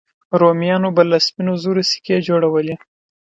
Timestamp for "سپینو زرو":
1.27-1.83